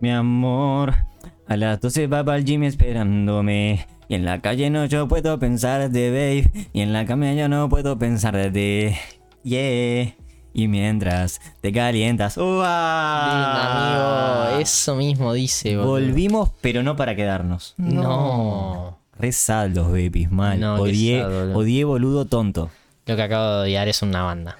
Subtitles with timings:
[0.00, 0.94] Mi amor,
[1.48, 3.86] a las 12 va para el gym esperándome.
[4.08, 6.68] Y en la calle no yo puedo pensar de babe.
[6.72, 8.96] Y en la cama yo no puedo pensar de ti.
[9.42, 10.14] Yeah.
[10.54, 12.36] Y mientras te calientas.
[12.36, 13.24] ¡Uah!
[13.26, 15.90] Bien, amigo, eso mismo dice, boludo.
[15.90, 17.74] Volvimos, pero no para quedarnos.
[17.76, 18.98] No.
[19.18, 20.60] Re sad los babies, mal.
[20.60, 21.58] No, odié, sad, boludo.
[21.58, 22.70] odié boludo tonto.
[23.06, 24.58] Lo que acabo de odiar es una banda.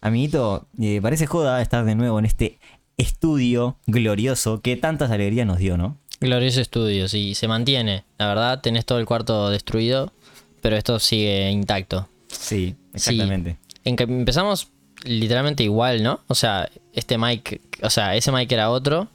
[0.00, 2.58] Amiguito, eh, parece joda estar de nuevo en este
[2.98, 5.96] estudio glorioso que tantas alegrías nos dio, ¿no?
[6.20, 8.04] Glorioso estudio, sí, se mantiene.
[8.18, 10.12] La verdad, tenés todo el cuarto destruido,
[10.60, 12.08] pero esto sigue intacto.
[12.26, 13.56] Sí, exactamente.
[13.84, 14.70] En que empezamos
[15.04, 16.20] literalmente igual, ¿no?
[16.26, 19.08] O sea, este mic, o sea, ese mic era otro,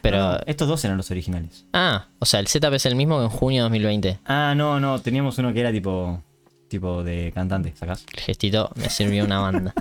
[0.00, 0.18] pero...
[0.18, 1.64] No, estos dos eran los originales.
[1.72, 4.18] Ah, o sea, el setup es el mismo que en junio de 2020.
[4.24, 6.22] Ah, no, no, teníamos uno que era tipo
[6.68, 8.04] tipo de cantante, ¿sacás?
[8.12, 9.74] El gestito me sirvió una banda.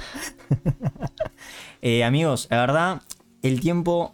[1.86, 3.02] Eh, amigos, la verdad,
[3.42, 4.14] el tiempo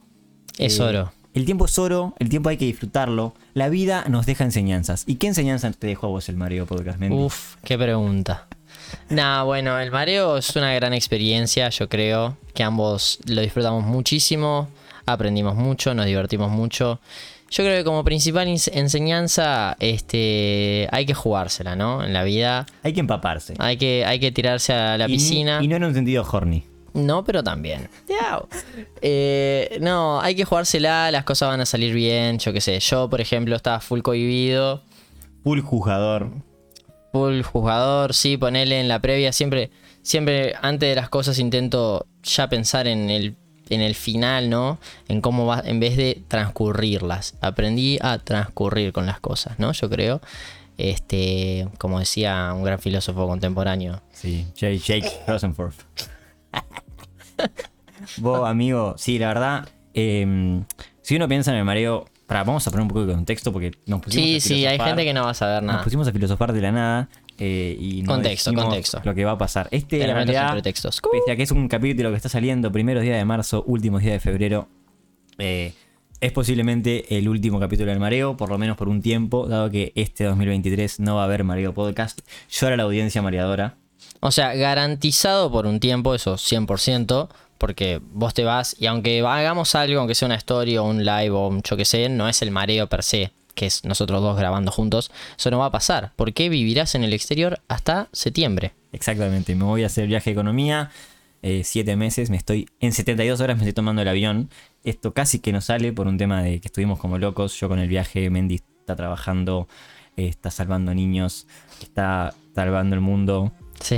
[0.58, 1.14] Es Eh, oro.
[1.36, 3.34] El tiempo es oro, el tiempo hay que disfrutarlo.
[3.54, 5.04] La vida nos deja enseñanzas.
[5.06, 7.16] ¿Y qué enseñanza te dejó a vos el Mario Podcast, Mendy?
[7.16, 8.48] Uf, qué pregunta.
[9.10, 14.68] Nah, bueno, el mareo es una gran experiencia, yo creo que ambos lo disfrutamos muchísimo,
[15.06, 17.00] aprendimos mucho, nos divertimos mucho.
[17.52, 22.04] Yo creo que como principal enseñanza, este, hay que jugársela, ¿no?
[22.04, 23.54] En la vida Hay que empaparse.
[23.60, 25.60] hay que, hay que tirarse a la Y ni- piscina.
[25.62, 26.64] Y, no en un sentido horny.
[26.94, 27.90] No, pero también.
[29.02, 32.80] Eh, no, hay que jugársela, las cosas van a salir bien, yo qué sé.
[32.80, 34.84] Yo, por ejemplo, estaba full cohibido.
[35.44, 36.30] Full jugador.
[37.12, 42.50] full jugador, sí, ponele en la previa, siempre, siempre antes de las cosas intento ya
[42.50, 43.36] pensar en el,
[43.70, 44.80] en el final, ¿no?
[45.08, 47.36] En cómo va, en vez de transcurrirlas.
[47.42, 49.72] Aprendí a transcurrir con las cosas, ¿no?
[49.72, 50.22] Yo creo.
[50.78, 54.02] Este, como decía un gran filósofo contemporáneo.
[54.14, 55.82] Sí, Jake, Jake Rosenforth.
[58.18, 60.62] Vos, amigo, sí, la verdad, eh,
[61.02, 63.72] si uno piensa en el mareo, para, vamos a poner un poco de contexto porque
[63.88, 65.84] nos pusimos Sí, a sí, hay gente que no va a saber Nos nada.
[65.84, 69.02] pusimos a filosofar de la nada eh, y no Contexto, contexto.
[69.04, 69.68] lo que va a pasar.
[69.72, 71.02] Este, y realidad, pretextos.
[71.12, 74.14] pese a que es un capítulo que está saliendo primeros días de marzo, últimos días
[74.14, 74.68] de febrero,
[75.38, 75.74] eh,
[76.22, 79.94] es posiblemente el último capítulo del Mareo, por lo menos por un tiempo, dado que
[79.96, 82.20] este 2023 no va a haber Mareo Podcast.
[82.52, 83.78] Llora la audiencia mareadora.
[84.20, 89.76] O sea, garantizado por un tiempo, eso 100%, porque vos te vas y aunque hagamos
[89.76, 92.42] algo, aunque sea una story o un live o un yo que sé, no es
[92.42, 96.14] el mareo per se, que es nosotros dos grabando juntos, eso no va a pasar,
[96.16, 98.74] porque vivirás en el exterior hasta septiembre.
[98.92, 100.90] Exactamente, me voy a hacer viaje de economía.
[101.42, 102.68] eh, siete meses, me estoy.
[102.82, 104.50] En 72 horas me estoy tomando el avión.
[104.84, 107.58] Esto casi que no sale por un tema de que estuvimos como locos.
[107.60, 109.68] Yo con el viaje, Mendy está trabajando,
[110.18, 111.48] eh, está salvando niños,
[111.82, 113.54] está salvando el mundo.
[113.82, 113.98] Sí,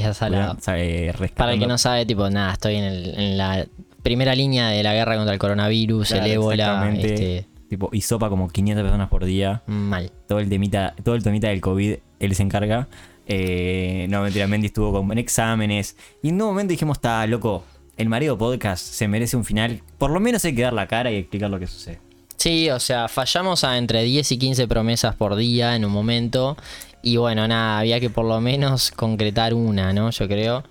[1.36, 3.66] Para el que no sabe, tipo, nada, estoy en, el- en la
[4.04, 7.14] primera línea de la guerra contra el coronavirus, Claro, el ébola, exactamente.
[7.14, 9.62] este, Tipo, y sopa como 500 personas por día.
[9.68, 10.12] mal.
[10.28, 12.88] Todo el temita, todo el temita del COVID, él se encarga.
[13.28, 15.96] Eh, no, mentira, Mendy estuvo con en exámenes.
[16.22, 17.64] Y en un momento dijimos, está loco,
[17.96, 19.82] el Mareo Podcast se merece un final.
[19.98, 22.00] Por lo menos hay que dar la cara y explicar lo que sucede.
[22.36, 26.58] Sí, o sea, fallamos a entre 10 y 15 promesas por día en un momento.
[27.04, 30.10] Y bueno, nada, había que por lo menos concretar una, ¿no?
[30.12, 30.64] Yo creo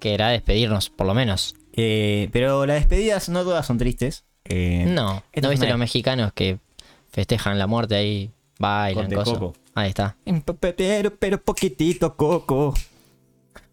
[0.00, 1.54] que era despedirnos, por lo menos.
[1.74, 4.24] Eh, pero las despedidas no todas son tristes.
[4.44, 6.58] Eh, No, ¿no viste una- los mexicanos que
[7.10, 8.30] festejan la muerte ahí?
[8.58, 9.34] Bailan, cosas.
[9.74, 10.16] Ahí está.
[10.76, 12.72] Pero, pero poquitito coco.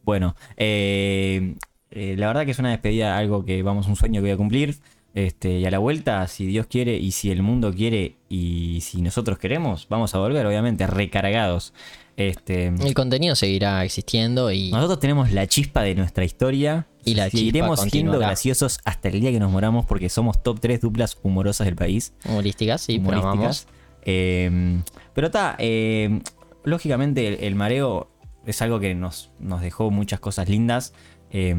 [0.04, 1.56] Bueno, eh,
[1.92, 4.76] la verdad que es una despedida, algo que vamos, un sueño que voy a cumplir.
[5.16, 9.02] Este, y a la vuelta, si Dios quiere y si el mundo quiere y si
[9.02, 11.74] nosotros queremos, vamos a volver, obviamente, recargados.
[12.18, 17.26] Este, El contenido seguirá existiendo y nosotros tenemos la chispa de nuestra historia Y la
[17.26, 21.18] chispa seguiremos siendo graciosos hasta el día que nos moramos porque somos top 3 duplas
[21.24, 22.14] humorosas del país.
[22.26, 23.68] humorísticas, sí, humorísticas.
[24.06, 24.82] Eh,
[25.14, 26.22] pero está, eh,
[26.64, 28.10] lógicamente el, el mareo
[28.46, 30.94] es algo que nos, nos dejó muchas cosas lindas.
[31.32, 31.56] Eh,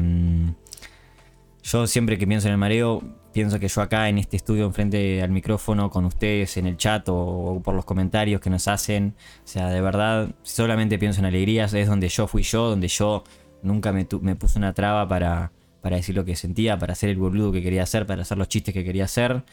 [1.63, 3.01] yo siempre que pienso en el mareo,
[3.35, 7.03] pienso que yo acá en este estudio enfrente al micrófono con ustedes en el chat
[7.09, 9.13] o, por los comentarios que nos hacen,
[9.43, 13.25] o sea, de verdad, solamente pienso en alegrías, es donde yo fui yo, donde yo
[13.61, 15.51] nunca me, me puse una traba para,
[15.81, 18.47] para decir lo que sentía, para hacer el boludo que quería hacer, para hacer los
[18.47, 19.43] chistes que quería hacer.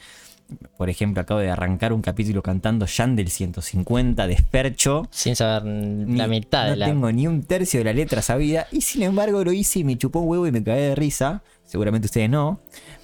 [0.77, 5.07] Por ejemplo, acabo de arrancar un capítulo cantando Jan del 150 de Espercho.
[5.11, 6.85] Sin saber Ni- la mitad no de la.
[6.87, 8.67] tengo ni un tercio de la letra sabida.
[8.71, 11.43] Y sin embargo lo hice y me chupó un huevo y me cagué de risa.
[11.63, 12.59] Seguramente ustedes no.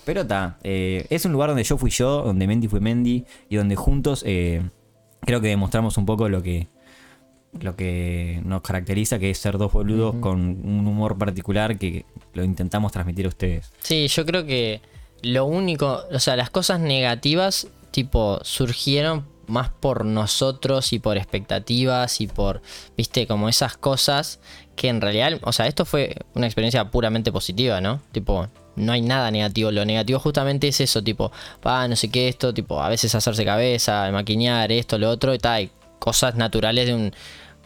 [0.05, 0.57] Pero está.
[0.63, 3.25] es un lugar donde yo fui yo, donde Mendy fue Mendy.
[3.49, 4.61] Y donde juntos eh,
[5.21, 6.67] creo que demostramos un poco lo que.
[7.61, 12.05] Lo que nos caracteriza, que es ser dos boludos con un humor particular que
[12.35, 13.71] lo intentamos transmitir a ustedes.
[13.81, 14.81] Sí, yo creo que
[15.21, 22.21] lo único, o sea, las cosas negativas, tipo, surgieron más por nosotros y por expectativas
[22.21, 22.61] y por,
[22.95, 24.39] viste, como esas cosas
[24.75, 27.99] que en realidad, o sea, esto fue una experiencia puramente positiva, ¿no?
[28.11, 29.71] Tipo, no hay nada negativo.
[29.71, 31.31] Lo negativo justamente es eso, tipo,
[31.65, 35.39] va, no sé qué, esto, tipo, a veces hacerse cabeza, maquinear esto, lo otro, y
[35.39, 37.11] tal, hay cosas naturales de un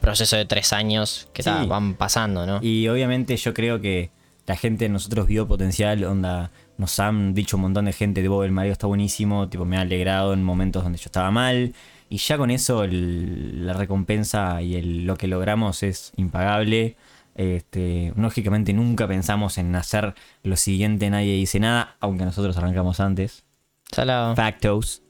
[0.02, 1.50] proceso de tres años que Sí.
[1.50, 2.60] ta, van pasando, ¿no?
[2.64, 4.10] Y obviamente yo creo que
[4.48, 6.50] la gente en nosotros vio potencial, onda,
[6.84, 9.82] nos han dicho un montón de gente Bob, el Mario está buenísimo, tipo me ha
[9.82, 11.74] alegrado en momentos donde yo estaba mal.
[12.10, 16.98] Y ya con eso el- la recompensa y el- lo que logramos es impagable.
[17.36, 20.14] Este, lógicamente nunca pensamos en hacer
[20.44, 23.44] lo siguiente, nadie dice nada, aunque nosotros arrancamos antes.
[23.90, 24.36] Salado.
[24.36, 25.02] Factos.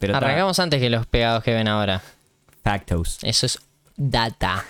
[0.00, 2.02] Pero Arrancamos antes que los pegados que ven ahora.
[2.64, 3.18] factos.
[3.22, 3.60] Eso es
[3.96, 4.64] data.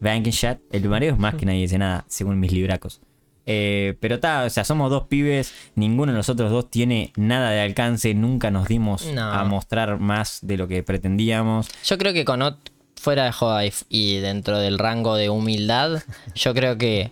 [0.00, 0.60] Banking Chat.
[0.70, 3.00] El mareo es más que nadie dice nada, según mis libracos.
[3.46, 7.60] Eh, pero está, o sea, somos dos pibes, ninguno de nosotros dos tiene nada de
[7.60, 9.32] alcance, nunca nos dimos No.
[9.32, 11.68] a mostrar más de lo que pretendíamos.
[11.84, 12.58] Yo creo que con ot-
[12.96, 16.02] fuera de joda y, dentro del rango de humildad,
[16.36, 17.10] yo creo que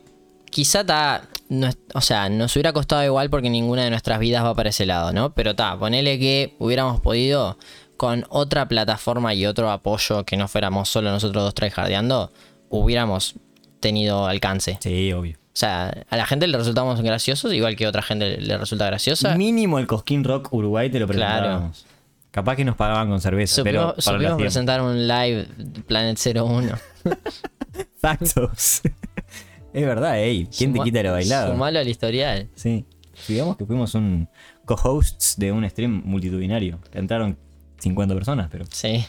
[0.50, 4.54] quizá ta, no o sea, nos hubiera costado igual porque ninguna de nuestras vidas va
[4.54, 5.32] para ese lado, ¿no?
[5.34, 7.58] Pero ta, ponele que hubiéramos podido
[7.96, 12.32] con otra plataforma y otro apoyo que no fuéramos solo nosotros dos tryhardeando,
[12.68, 13.34] hubiéramos
[13.80, 14.78] tenido alcance.
[14.80, 15.38] Sí, obvio.
[15.52, 18.86] O sea, a la gente le resultamos graciosos, igual que a otra gente le resulta
[18.86, 19.34] graciosa.
[19.36, 21.38] Mínimo el Cosquín Rock Uruguay te lo Claro.
[21.40, 21.86] presentábamos.
[22.30, 25.48] Capaz que nos pagaban con cerveza, Supimos, pero supimos presentar un live
[25.88, 26.78] Planet 01.
[28.00, 28.82] Factos.
[29.72, 30.46] es verdad, ey.
[30.56, 31.52] ¿Quién te quita lo bailado?
[31.52, 32.48] Sumalo al historial.
[32.54, 32.84] Sí.
[33.28, 34.28] Digamos que fuimos un
[34.64, 36.78] co-hosts de un stream multitudinario.
[36.92, 37.36] Entraron
[37.78, 39.04] 50 personas, pero Sí,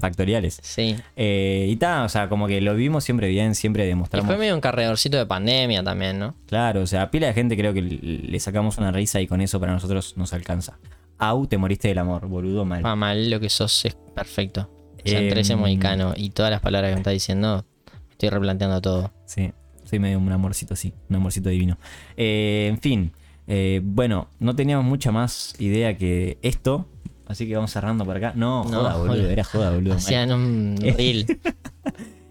[0.00, 0.58] factoriales.
[0.62, 0.96] sí.
[1.16, 4.26] Eh, y tal, o sea, como que lo vimos siempre bien, siempre Y demostramos.
[4.26, 6.34] fue medio un carredorcito de pandemia también, ¿no?
[6.46, 9.40] Claro, o sea, a pila de gente creo que le sacamos una risa y con
[9.40, 10.78] eso para nosotros nos alcanza.
[11.18, 12.82] Au, te moriste del amor, boludo mal.
[12.84, 14.70] Ah, mal, lo que sos es perfecto.
[15.04, 15.60] O sea, entre ese Em.
[15.60, 17.64] mohicano y todas las palabras que me estás diciendo,
[18.10, 19.12] estoy replanteando todo.
[19.24, 19.52] Sí,
[19.84, 21.78] soy medio un amorcito así, un amorcito divino.
[22.16, 23.12] Eh, en fin,
[23.46, 26.88] eh, bueno, no teníamos mucha más idea que esto,
[27.26, 28.32] así que vamos cerrando por acá.
[28.34, 29.30] No, No, joda, boludo, joder.
[29.30, 29.94] era joda, boludo.
[29.96, 31.26] Hacían un reel.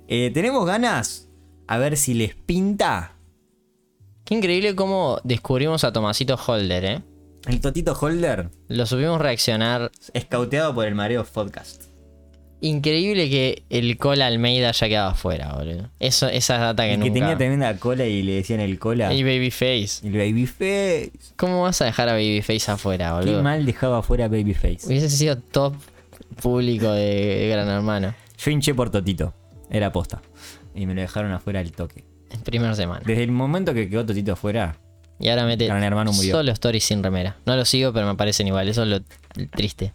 [0.07, 1.30] Eh, Tenemos ganas,
[1.68, 3.13] a ver si les pinta
[4.24, 7.01] Qué increíble cómo descubrimos a Tomasito Holder, ¿eh?
[7.47, 9.92] el Totito Holder, Lo supimos reaccionar.
[10.13, 11.86] escauteado por el Mareo Podcast.
[12.67, 15.89] Increíble que el Cola Almeida haya quedado afuera, boludo.
[16.00, 17.19] Eso, esa data que El que nunca.
[17.19, 19.13] tenía tremenda cola y le decían el cola.
[19.13, 20.07] Y Babyface.
[20.07, 21.12] El Babyface.
[21.35, 23.44] ¿Cómo vas a dejar a Babyface afuera, Qué boludo?
[23.44, 24.79] mal dejaba afuera Babyface.
[24.88, 25.75] Hubiese sido top
[26.41, 28.15] público de Gran Hermano.
[28.44, 29.33] Yo hinché por Totito.
[29.69, 30.21] Era posta.
[30.73, 32.03] Y me lo dejaron afuera al toque.
[32.31, 33.01] En primera semana.
[33.06, 34.77] Desde el momento que quedó Totito afuera,
[35.19, 36.31] Y ahora mete Gran Hermano murió.
[36.31, 37.38] solo stories sin remera.
[37.45, 38.67] No lo sigo, pero me aparecen igual.
[38.67, 39.00] Eso es lo
[39.51, 39.94] triste.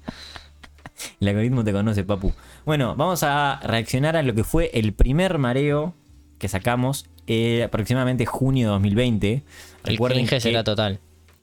[1.21, 2.33] el algoritmo te conoce, papu.
[2.67, 5.95] Bueno, vamos a reaccionar a lo que fue el primer mareo
[6.39, 9.33] que sacamos eh, aproximadamente junio de 2020.
[9.33, 9.43] El
[9.85, 11.01] Recuerden cringe que- será total.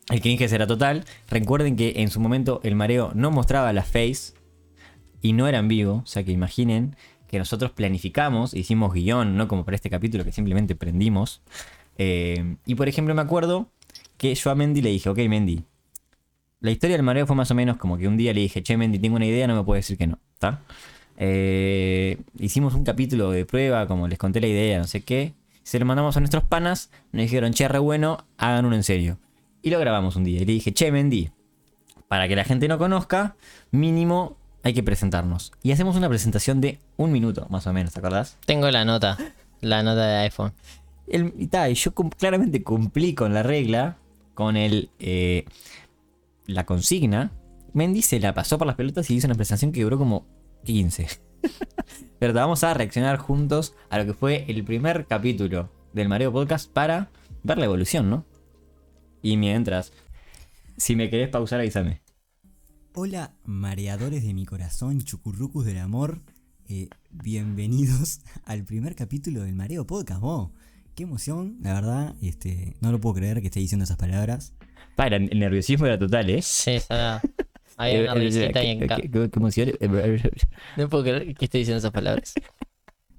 [0.09, 1.03] El cringe será total.
[1.29, 4.33] Recuerden que en su momento el mareo no mostraba la face
[5.21, 6.01] y no era en vivo.
[6.03, 6.95] O sea que imaginen
[7.27, 11.41] que nosotros planificamos, hicimos guion, no como para este capítulo que simplemente prendimos.
[11.97, 13.69] Eh, y por ejemplo me acuerdo
[14.17, 15.63] que yo a Mendy le dije, ok Mendy,
[16.61, 18.77] la historia del mareo fue más o menos como que un día le dije, che
[18.77, 20.19] Mendy, tengo una idea, no me puedes decir que no.
[20.33, 20.61] ¿Está?
[21.17, 25.33] Eh, hicimos un capítulo de prueba, como les conté la idea, no sé qué.
[25.63, 29.17] Se lo mandamos a nuestros panas, nos dijeron, che, re bueno, hagan uno en serio.
[29.61, 30.41] Y lo grabamos un día.
[30.41, 31.31] Y le dije, che, Mendy,
[32.07, 33.35] para que la gente no conozca,
[33.71, 35.51] mínimo hay que presentarnos.
[35.63, 38.37] Y hacemos una presentación de un minuto, más o menos, ¿te acordás?
[38.45, 39.17] Tengo la nota.
[39.59, 40.53] La nota de iPhone.
[41.07, 43.97] El, y, ta, y yo claramente cumplí con la regla,
[44.33, 45.45] con el eh,
[46.45, 47.31] la consigna.
[47.73, 50.25] Mendy se la pasó por las pelotas y hizo una presentación que duró como
[50.71, 51.07] 15.
[52.19, 56.69] Pero vamos a reaccionar juntos a lo que fue el primer capítulo del Mareo Podcast
[56.69, 57.09] para
[57.43, 58.25] ver la evolución, ¿no?
[59.21, 59.93] Y mientras,
[60.75, 62.01] si me querés pausar, avísame.
[62.93, 66.21] Hola, mareadores de mi corazón, chucurrucus del amor.
[66.67, 70.49] eh, bienvenidos al primer capítulo del Mareo Podcast, vos.
[70.95, 74.53] Qué emoción, la verdad, este, no lo puedo creer que esté diciendo esas palabras.
[74.97, 76.41] Pa, era- el nerviosismo era total, ¿eh?
[76.41, 77.21] Sí, esa.
[77.77, 79.71] Hay una Eh, eh, risita en qué- qué- qué emoción.
[80.77, 82.33] No puedo creer que esté diciendo esas palabras.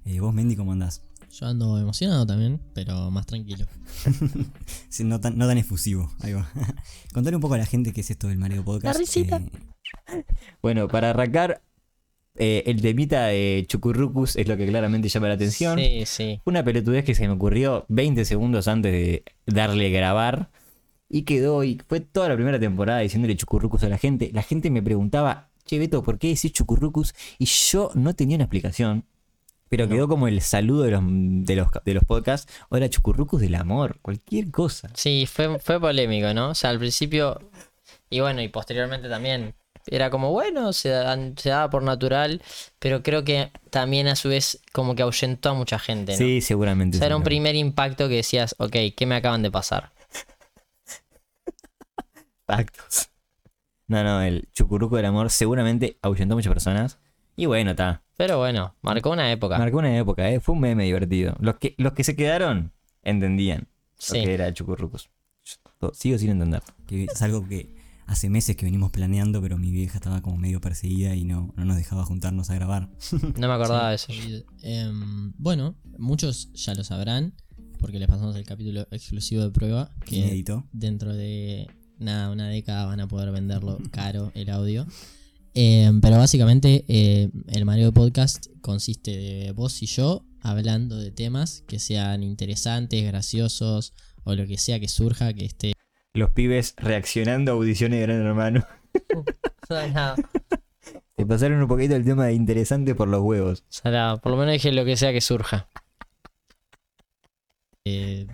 [0.05, 1.03] Eh, vos, Mendy, ¿cómo andás?
[1.31, 3.67] Yo ando emocionado también, pero más tranquilo.
[4.89, 6.49] Sí, no, tan, no tan efusivo, ahí va.
[7.13, 8.95] Contale un poco a la gente qué es esto del Mareo Podcast.
[8.95, 9.37] La risita.
[9.37, 10.23] eh,
[10.63, 11.61] Bueno, para arrancar,
[12.37, 15.77] eh, el temita de Chucurrucus es lo que claramente llama la atención.
[15.77, 16.41] Sí, sí.
[16.45, 20.49] Una pelotudez que se me ocurrió 20 segundos antes de darle grabar.
[21.09, 24.29] Y quedó, y fue toda la primera temporada diciéndole chucurrucus a la gente.
[24.31, 27.15] La gente me preguntaba, che Beto, ¿por qué decís chucurrucus?
[27.39, 29.05] Y yo no tenía una explicación.
[29.69, 32.51] Pero quedó como el saludo de los, de los, de los podcasts.
[32.69, 34.89] O era chucurrucus del amor, cualquier cosa.
[34.95, 36.49] Sí, fue, fue polémico, ¿no?
[36.49, 37.39] O sea, al principio.
[38.09, 39.53] Y bueno, y posteriormente también.
[39.85, 40.91] Era como, bueno, se,
[41.37, 42.41] se daba por natural.
[42.79, 46.17] Pero creo que también a su vez, como que ahuyentó a mucha gente, ¿no?
[46.17, 46.97] Sí, seguramente.
[46.97, 49.91] O sea, era un primer impacto que decías, ok, ¿qué me acaban de pasar?
[52.55, 53.09] Factos.
[53.87, 56.99] No, no, el chucurruco del amor seguramente ahuyentó a muchas personas.
[57.35, 58.03] Y bueno, está.
[58.17, 59.57] Pero bueno, marcó una época.
[59.57, 60.39] Marcó una época, ¿eh?
[60.39, 61.35] Fue un meme divertido.
[61.39, 64.17] Los que, los que se quedaron entendían Sí.
[64.19, 65.09] lo que era chucurrucos.
[65.81, 66.61] Yo sigo sin entender.
[66.85, 67.75] Que es algo que
[68.05, 71.65] hace meses que venimos planeando, pero mi vieja estaba como medio perseguida y no, no
[71.65, 72.89] nos dejaba juntarnos a grabar.
[73.37, 74.11] No me acordaba de eso.
[74.61, 77.33] Em, bueno, muchos ya lo sabrán,
[77.79, 80.67] porque les pasamos el capítulo exclusivo de prueba, que Inédito.
[80.73, 81.67] dentro de
[81.99, 84.85] nada, una década van a poder venderlo caro el audio.
[85.53, 91.63] Em, pero básicamente eh, el Mario Podcast consiste de vos y yo hablando de temas
[91.67, 95.73] que sean interesantes, graciosos o lo que sea que surja, que esté
[96.13, 98.65] Los pibes reaccionando a audiciones de Gran Hermano.
[101.15, 103.61] Te pasaron un poquito el tema de interesante por los huevos.
[103.61, 105.67] O sea, nada, por lo menos dije lo que sea que surja.
[107.85, 108.27] eh,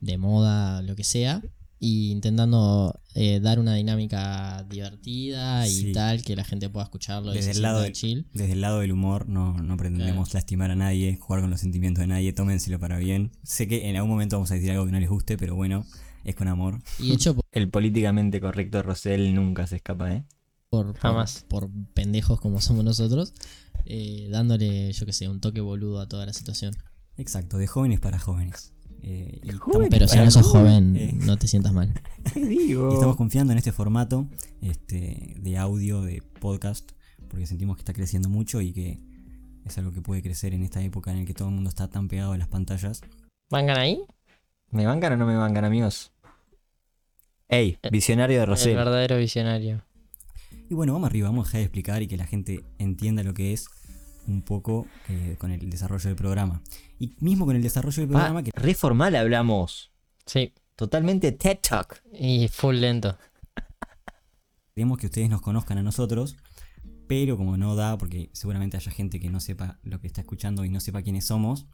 [0.00, 1.42] de moda, lo que sea,
[1.80, 5.92] y intentando eh, dar una dinámica divertida y Sí.
[5.92, 8.26] tal, que la gente pueda escucharlo Desde el lado del- chill.
[8.34, 12.00] Desde el lado del humor no, no pretendemos lastimar a nadie, jugar con los sentimientos
[12.02, 13.30] de nadie, tómenselo para bien.
[13.44, 15.84] Sé que en algún momento vamos a decir algo que no les guste, pero bueno,
[16.24, 16.80] es con amor.
[16.98, 20.24] Y hecho por, El políticamente correcto Rosell nunca se escapa, ¿eh?
[20.70, 21.44] por, por- Jamás.
[21.48, 23.32] por pendejos como somos nosotros,
[23.86, 26.74] eh, dándole, yo que sé, un toque boludo a toda la situación.
[27.16, 28.72] Exacto, de jóvenes para jóvenes.
[29.02, 31.14] Eh, y, Pero si no sos joven, eh.
[31.14, 31.92] no te sientas mal.
[32.32, 32.90] ¿Qué digo?
[32.90, 34.26] y estamos confiando en este formato
[34.60, 36.90] este, de audio, de podcast,
[37.28, 38.98] porque sentimos que está creciendo mucho y que
[39.64, 41.88] es algo que puede crecer en esta época en la que todo el mundo está
[41.88, 43.02] tan pegado a las pantallas.
[43.50, 44.02] ¿Vangan ahí?
[44.70, 46.12] ¿Me bancan o no me bancan, amigos?
[47.48, 48.76] Ey, visionario de El Rosell.
[48.76, 49.82] verdadero visionario.
[50.68, 53.32] Y bueno, vamos arriba, vamos a dejar de explicar y que la gente entienda lo
[53.32, 53.68] que es
[54.28, 56.62] un poco eh, con el desarrollo del programa.
[56.98, 59.90] Y mismo con el desarrollo del programa, Ah, que re formal hablamos.
[60.26, 62.02] Sí, Totalmente TED Talk.
[62.12, 63.16] y full lento.
[64.74, 66.36] queremos que ustedes nos conozcan a nosotros,
[67.08, 70.64] pero como no da, porque seguramente haya gente que no sepa lo que está escuchando
[70.64, 71.66] y no sepa quiénes somos,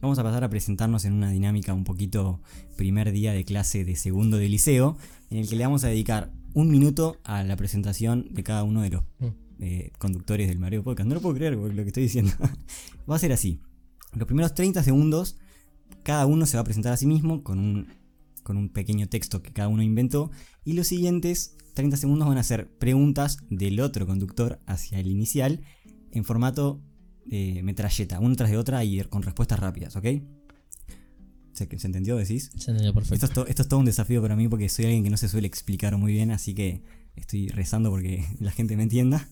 [0.00, 2.42] vamos a pasar a presentarnos en una dinámica un poquito
[2.76, 4.96] primer día de clase de segundo de liceo,
[5.30, 8.82] en el que le vamos a dedicar un minuto a la presentación de cada uno
[8.82, 9.26] de los Mm.
[9.60, 11.08] Eh, conductores del Mario Podcast.
[11.08, 12.32] No lo puedo creer lo que estoy diciendo.
[13.10, 13.60] va a ser así.
[14.14, 15.36] Los primeros 30 segundos,
[16.02, 17.88] cada uno se va a presentar a sí mismo con un,
[18.42, 20.30] con un pequeño texto que cada uno inventó.
[20.64, 25.60] Y los siguientes 30 segundos van a ser preguntas del otro conductor hacia el inicial
[26.10, 26.80] en formato
[27.30, 30.06] eh, metralleta, una tras de otra y con respuestas rápidas, ¿ok?
[31.52, 32.50] ¿Se, se entendió, decís?
[32.56, 33.14] Se entendió perfecto.
[33.14, 35.16] Esto es, to- esto es todo un desafío para mí porque soy alguien que no
[35.16, 36.82] se suele explicar muy bien, así que
[37.20, 39.28] estoy rezando porque la gente me entienda.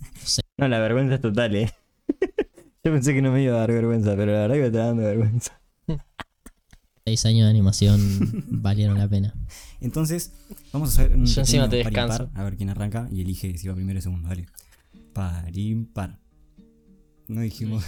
[0.57, 1.73] No, la vergüenza es total, ¿eh?
[2.85, 4.87] Yo pensé que no me iba a dar vergüenza, pero la verdad que me está
[4.87, 5.61] dando vergüenza.
[7.05, 9.35] Seis años de animación valieron la pena.
[9.81, 10.33] Entonces,
[10.73, 12.25] vamos a hacer un Yo encima te par descanso.
[12.25, 14.47] impar, a ver quién arranca y elige si va primero o segundo, dale.
[15.13, 16.19] Par impar.
[17.29, 17.85] No dijimos.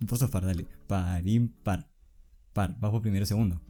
[0.00, 0.66] vos sos par, dale.
[0.86, 1.88] Par impar.
[2.52, 3.60] Par, vas vos primero o segundo.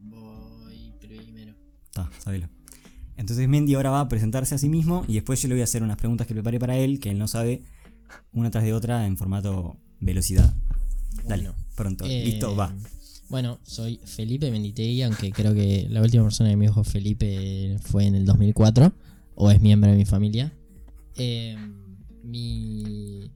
[0.00, 1.54] Voy primero.
[1.86, 2.48] Está, sabelo.
[3.22, 5.64] Entonces Mendy ahora va a presentarse a sí mismo y después yo le voy a
[5.64, 7.62] hacer unas preguntas que preparé para él, que él no sabe,
[8.32, 10.52] una tras de otra en formato velocidad.
[11.28, 11.54] Dale, Bueno.
[11.76, 12.04] pronto.
[12.04, 12.74] Eh, Listo, va.
[13.28, 18.06] Bueno, soy Felipe Menditegui, aunque creo que la última persona que me dijo Felipe fue
[18.06, 18.92] en el 2004,
[19.36, 20.52] o es miembro de mi familia.
[21.16, 21.56] Eh,
[22.24, 23.30] mi,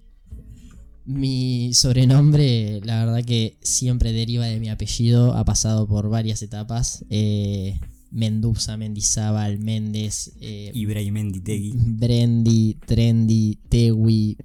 [1.05, 7.05] mi sobrenombre, la verdad que siempre deriva de mi apellido, ha pasado por varias etapas.
[7.09, 7.79] Eh,
[8.11, 11.73] Menduza, Mendizábal, Méndez, eh, Ibrahim Mendy Tegui.
[11.77, 14.37] Brendi, Trendy, Tewi.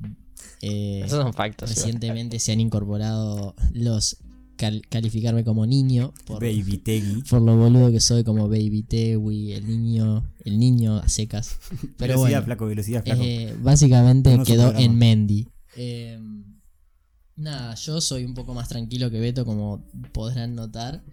[0.62, 1.70] eh, Esos son factos.
[1.70, 4.18] Recientemente se han incorporado los
[4.58, 7.24] cal- calificarme como niño por, Baby Tegui.
[7.24, 11.58] por lo boludo que soy como Baby Tewi, el niño, el niño a secas.
[11.98, 13.22] Pero velocidad, bueno, flaco, velocidad, flaco.
[13.24, 15.48] eh, básicamente quedó en Mendy.
[15.78, 16.20] Eh,
[17.36, 21.04] nada, yo soy un poco más tranquilo que Beto, como podrán notar.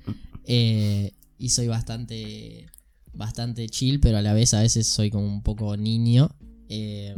[0.45, 2.67] Eh, y soy bastante,
[3.13, 6.31] bastante chill, pero a la vez a veces soy como un poco niño.
[6.69, 7.17] Eh,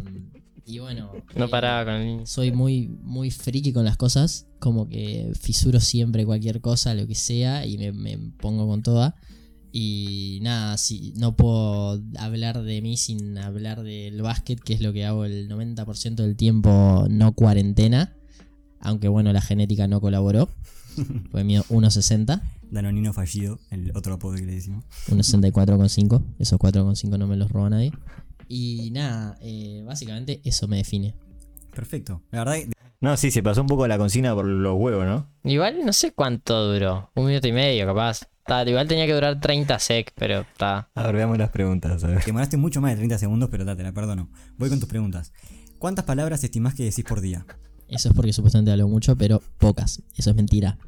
[0.65, 1.13] y bueno.
[1.35, 2.27] No eh, paraba con el niño.
[2.27, 7.15] soy muy, muy friki con las cosas, como que fisuro siempre cualquier cosa, lo que
[7.15, 9.17] sea, y me, me pongo con toda.
[9.73, 14.93] Y nada, si no puedo hablar de mí sin hablar del básquet, que es lo
[14.93, 18.17] que hago el 90% del tiempo no cuarentena.
[18.81, 20.49] Aunque bueno, la genética no colaboró.
[21.31, 24.85] Fue mío 1.60, Danonino fallido, el otro apodo que le decimos.
[25.09, 26.23] 1.64,5.
[26.39, 27.93] Esos 4,5 no me los roba nadie.
[28.49, 31.15] Y nada, eh, básicamente eso me define.
[31.75, 32.23] Perfecto.
[32.31, 32.57] La verdad,
[33.01, 35.29] No, sí, se pasó un poco la consigna por los huevos, ¿no?
[35.45, 37.11] Igual no sé cuánto duró.
[37.15, 38.29] Un minuto y medio, capaz.
[38.45, 40.91] Ta, igual tenía que durar 30 sec, pero está.
[40.95, 42.03] A ver, veamos las preguntas.
[42.03, 42.19] A ver.
[42.19, 44.29] te demoraste mucho más de 30 segundos, pero ta, te la perdono.
[44.59, 45.33] Voy con tus preguntas.
[45.79, 47.47] ¿Cuántas palabras estimás que decís por día?
[47.89, 50.03] Eso es porque supuestamente hablo mucho, pero pocas.
[50.17, 50.79] Eso es mentira.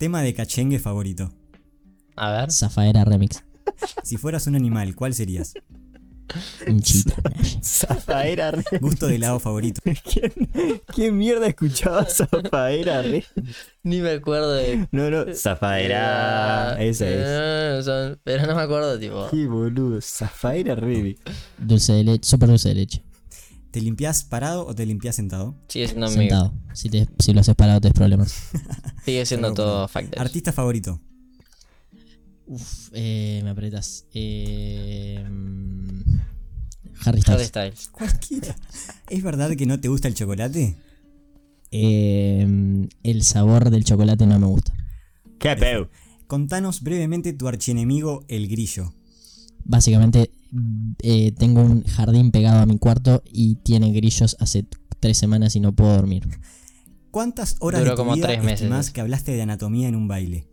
[0.00, 1.30] Tema de cachengue favorito.
[2.16, 2.50] A ver.
[2.50, 3.44] Zafaera Remix.
[4.02, 5.52] Si fueras un animal, ¿cuál serías?
[6.66, 7.14] Un chita.
[7.62, 9.80] Zafaera Re- Gusto de helado favorito.
[9.84, 10.32] ¿Quién,
[10.94, 13.24] ¿Quién mierda escuchaba Zafaera Re?
[13.82, 14.88] Ni me acuerdo de.
[14.90, 16.80] No, no, Zafaera.
[16.82, 17.06] Esa
[17.78, 17.84] es.
[17.84, 19.28] Son- Pero no me acuerdo, tipo.
[19.30, 21.18] Qué boludo, Zafaera Re.
[21.58, 23.02] Dulce de leche, super dulce de leche.
[23.70, 25.54] ¿Te limpias parado o te limpias sentado?
[25.68, 26.14] Sigue siendo mi.
[26.14, 26.52] Sentado.
[26.72, 28.34] Si, te, si lo haces parado, te problemas.
[29.04, 30.20] Sigue siendo Pero, todo factor.
[30.20, 31.00] Artista favorito.
[32.46, 34.06] Uf, eh, me apretas.
[34.12, 36.00] Eh, mm,
[37.04, 37.46] Harry Harry Styles.
[37.46, 37.88] Styles.
[37.88, 38.56] Cualquiera.
[39.08, 40.76] ¿Es verdad que no te gusta el chocolate?
[41.70, 44.74] Eh, el sabor del chocolate no me gusta.
[45.38, 45.86] Qué peu.
[46.26, 48.92] Contanos brevemente tu archienemigo, el grillo.
[49.64, 50.32] Básicamente,
[51.02, 54.66] eh, tengo un jardín pegado a mi cuarto y tiene grillos hace
[54.98, 56.28] tres semanas y no puedo dormir.
[57.10, 58.92] ¿Cuántas horas Duró de tu como vida tres meses eso.
[58.92, 60.46] que hablaste de anatomía en un baile?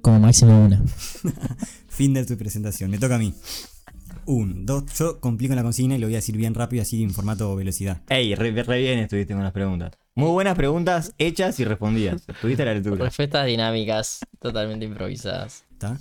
[0.00, 0.82] Como máximo una.
[1.88, 2.90] Fin de tu presentación.
[2.90, 3.34] Me toca a mí.
[4.24, 4.84] Un, dos.
[4.98, 8.02] Yo complico la consigna y lo voy a decir bien rápido, así en formato velocidad.
[8.08, 9.92] Ey, re, re bien estuviste con las preguntas.
[10.14, 12.22] Muy buenas preguntas hechas y respondidas.
[12.28, 13.04] Estuviste a la altura.
[13.04, 15.64] Respuestas dinámicas, totalmente improvisadas.
[15.72, 15.98] ¿Está?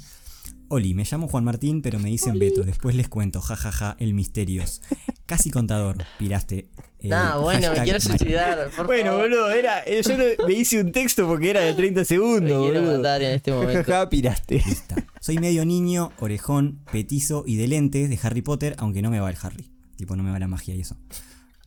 [0.74, 2.64] Oli, me llamo Juan Martín, pero me dicen Beto.
[2.64, 4.82] Después les cuento, jajaja, el misterios.
[5.26, 6.70] Casi contador, piraste.
[7.00, 8.70] Eh, No, bueno, me quiero suicidar.
[8.78, 9.24] Por Bueno, favor.
[9.30, 12.72] boludo, era, eh, yo no- me hice un texto porque era de 30 Me segundos,
[12.72, 13.84] quiero matar en este momento.
[13.92, 14.64] Jaja, piraste.
[14.66, 14.96] Lista.
[15.20, 19.30] Soy medio niño, orejón, petizo y de lentes de Harry Potter, aunque no me va
[19.30, 19.70] el Harry.
[19.98, 20.96] Tipo, no me va la magia y eso.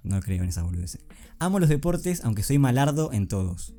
[0.03, 1.03] No creo en esas boludeces.
[1.39, 3.75] Amo los deportes, aunque soy malardo en todos.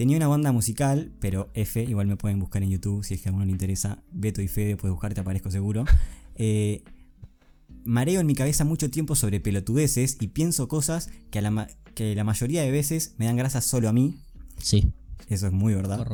[0.00, 3.28] Tenía una banda musical, pero F, igual me pueden buscar en YouTube si es que
[3.28, 4.02] a alguno le interesa.
[4.10, 5.84] Beto y Fede, puedes buscar, te aparezco seguro.
[6.42, 6.82] Eh,
[7.84, 11.66] mareo en mi cabeza mucho tiempo sobre pelotudeces y pienso cosas que, a la, ma-
[11.94, 14.16] que la mayoría de veces me dan grasa solo a mí.
[14.56, 14.90] Sí,
[15.28, 16.06] Eso es muy verdad.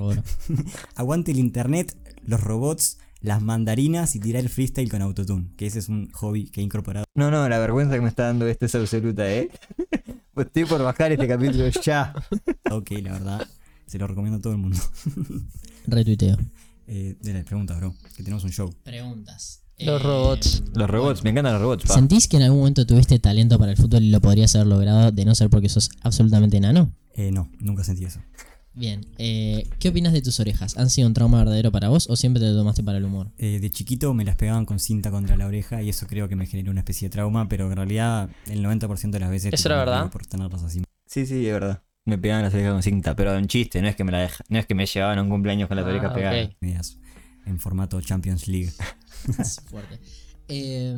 [0.96, 5.46] Aguante el internet, los robots, las mandarinas y tirar el freestyle con autotune.
[5.56, 7.06] Que ese es un hobby que he incorporado.
[7.14, 9.48] No, no, la vergüenza que me está dando esto es absoluta, ¿eh?
[10.34, 12.12] Pues estoy por bajar este capítulo ya.
[12.72, 13.46] Ok, la verdad,
[13.86, 14.78] se lo recomiendo a todo el mundo.
[15.86, 16.36] Retuiteo.
[16.88, 18.72] Eh, de las preguntas, bro, que tenemos un show.
[18.82, 19.62] Preguntas.
[19.78, 20.62] Los robots.
[20.74, 21.94] Los robots, me encantan los robots, pa.
[21.94, 25.12] ¿Sentís que en algún momento tuviste talento para el fútbol y lo podrías haber logrado
[25.12, 26.92] de no ser porque sos absolutamente enano?
[27.14, 28.20] Eh, no, nunca sentí eso.
[28.72, 30.76] Bien, eh, ¿qué opinas de tus orejas?
[30.76, 33.32] ¿Han sido un trauma verdadero para vos o siempre te lo tomaste para el humor?
[33.38, 36.36] Eh, de chiquito me las pegaban con cinta contra la oreja y eso creo que
[36.36, 39.54] me generó una especie de trauma, pero en realidad el 90% de las veces...
[39.54, 40.10] ¿Eso era verdad?
[40.10, 40.82] Por tenerlas así.
[41.06, 41.82] Sí, sí, es verdad.
[42.06, 44.44] Me pegaban las orejas con cinta, pero en chiste, no es que me la deja-
[44.48, 46.14] no es que me llevaban a un cumpleaños con las Ah, orejas ok.
[46.16, 46.50] pegadas.
[46.60, 46.98] medias
[47.46, 48.72] en formato Champions League.
[49.38, 49.98] Es fuerte.
[50.48, 50.96] Eh,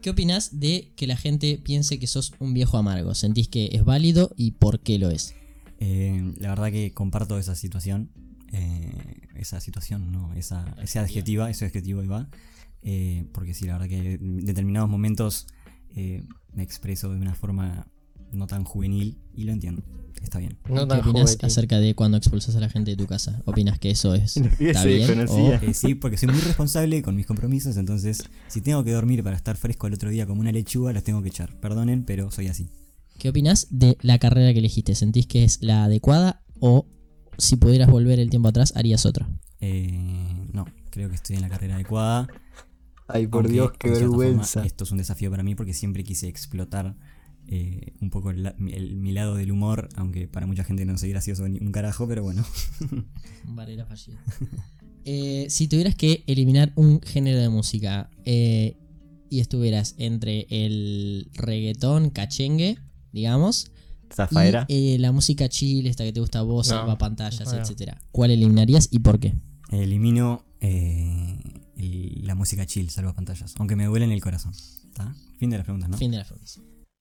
[0.00, 3.14] ¿Qué opinas de que la gente piense que sos un viejo amargo?
[3.14, 5.34] ¿Sentís que es válido y por qué lo es?
[5.78, 8.10] Eh, la verdad que comparto esa situación.
[8.52, 12.28] eh, esa situación, no, esa, ese adjetiva, ese adjetivo va.
[12.82, 15.46] eh, porque sí, la verdad que en determinados momentos
[15.94, 16.22] eh,
[16.54, 17.88] me expreso de una forma
[18.32, 19.82] no tan juvenil y lo entiendo.
[20.22, 20.58] Está bien.
[20.68, 23.42] No ¿Qué opinas acerca de cuando expulsas a la gente de tu casa?
[23.44, 25.26] ¿Opinas que eso es está se bien?
[25.28, 29.22] o- Eh, sí, porque soy muy responsable con mis compromisos, entonces si tengo que dormir
[29.22, 31.54] para estar fresco al otro día como una lechuga, las tengo que echar.
[31.60, 32.68] Perdonen, pero soy así.
[33.18, 34.94] ¿Qué opinas de la carrera que elegiste?
[34.94, 36.86] ¿Sentís que es la adecuada o
[37.38, 39.28] si pudieras volver el tiempo atrás harías otra?
[39.60, 42.26] Eh, no, creo que estoy en la carrera adecuada.
[43.08, 44.64] Ay, por Aunque, Dios, qué forma, vergüenza.
[44.64, 46.96] esto es un desafío para mí porque siempre quise explotar
[47.48, 51.10] eh, un poco el, el- mi lado del humor, aunque para mucha gente no soy
[51.10, 52.44] gracioso ni un carajo, pero bueno.
[53.86, 53.86] Fallida.
[55.04, 58.76] Eh, si tuvieras que eliminar un género de música eh,
[59.30, 62.78] y estuvieras entre el reggaetón, cachengue,
[63.12, 63.70] digamos,
[64.12, 64.64] Zafaera.
[64.68, 67.62] y eh, la música chill, esta que te gusta a vos, No, salva pantallas, bueno.
[67.62, 69.34] etcétera, ¿cuál eliminarías y por qué?
[69.70, 71.38] Elimino eh,
[71.76, 74.52] el- la música chill, salvo pantallas, aunque me duele en el corazón.
[75.38, 75.98] Fin de las preguntas, ¿no?
[75.98, 76.50] Fin de la pregunta.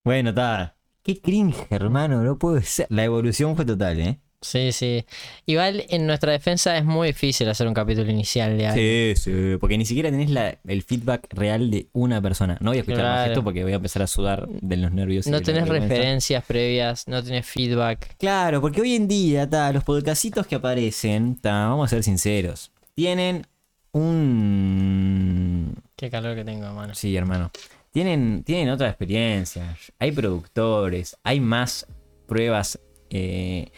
[0.06, 0.76] Bueno, está.
[1.04, 2.88] Qué cringe, hermano, no puede ser.
[2.90, 4.20] La evolución fue total, ¿eh?
[4.42, 5.04] Sí, sí.
[5.48, 8.78] Igual en nuestra defensa es muy difícil hacer un capítulo inicial de algo.
[8.80, 12.56] Sí, sí, porque ni siquiera tenés la- el feedback real de una persona.
[12.62, 15.26] No voy a escuchar más esto porque voy a empezar a sudar de los nervios.
[15.26, 18.16] No tenés referencias previas, no tenés feedback.
[18.18, 22.72] Claro, porque hoy en día, ta, los podcastitos que aparecen, ta, vamos a ser sinceros,
[22.94, 23.48] tienen
[23.94, 25.76] un...
[25.96, 26.94] Qué calor que tengo, mano.
[26.94, 27.50] Sí, hermano.
[27.96, 29.78] Tienen, tienen otra experiencia.
[30.00, 31.88] Hay productores, hay más
[32.28, 32.78] pruebas
[33.10, 33.72] eh,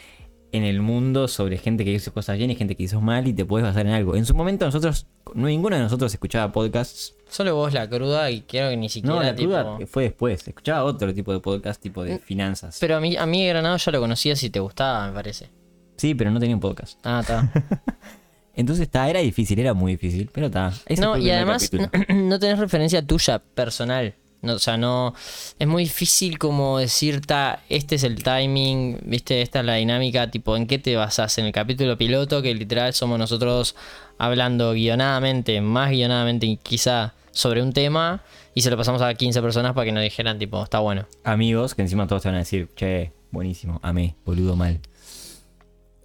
[0.52, 3.34] en el mundo sobre gente que hizo cosas bien y gente que hizo mal y
[3.34, 4.16] te puedes basar en algo.
[4.16, 7.14] En su momento nosotros, no, ninguno de nosotros escuchaba podcasts.
[7.30, 9.52] Solo vos la cruda y quiero que ni siquiera No, la tipo...
[9.52, 10.48] cruda fue después.
[10.48, 12.80] Escuchaba otro tipo de podcast, tipo de finanzas.
[12.80, 15.52] Pero a mí, a mí Granado ya lo conocías y te gustaba, me parece.
[15.96, 17.00] Sí, pero no tenía un podcast.
[17.04, 17.52] Ah, está.
[18.58, 20.74] Entonces está, era difícil, era muy difícil, pero está.
[21.00, 21.90] No, y además capítulo.
[22.10, 24.16] no, tenés referencia tuya personal.
[24.42, 25.14] No, o sea, no.
[25.60, 30.32] Es muy difícil como decir, ta, este es el timing, viste, esta es la dinámica,
[30.32, 31.38] tipo, ¿en qué te basas?
[31.38, 33.76] En el capítulo piloto, que literal somos nosotros
[34.18, 38.24] hablando guionadamente, más guionadamente quizá sobre un tema,
[38.56, 41.06] y se lo pasamos a 15 personas para que nos dijeran, tipo, está bueno.
[41.24, 44.80] amigos que encima todos te van a decir, che, buenísimo, amé, boludo mal.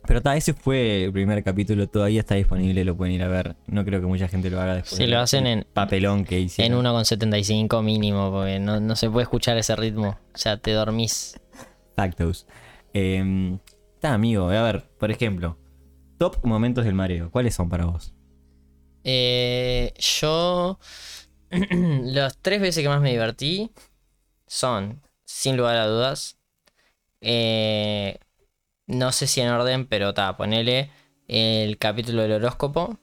[0.06, 3.56] Pero ta, ese fue el primer capítulo, todavía está disponible, lo pueden ir a ver.
[3.66, 4.96] No creo que mucha gente lo haga después.
[4.96, 6.84] Si lo del hacen en- papelón que En hicieron.
[6.84, 10.18] 1,75 mínimo, porque no, no se puede escuchar ese ritmo.
[10.34, 11.38] O sea, te dormís.
[11.94, 12.46] Factos.
[12.94, 13.58] Eh,
[14.00, 15.56] ta, amigo, a ver, por ejemplo,
[16.18, 18.12] top momentos del mareo, ¿cuáles son para vos?
[19.04, 20.78] Eh, yo.
[21.70, 23.70] Las tres veces que más me divertí
[24.46, 26.38] son, sin lugar a dudas.
[27.20, 28.18] eh,
[28.86, 30.90] no sé si en orden, pero ta, ponele
[31.28, 32.98] el capítulo del horóscopo.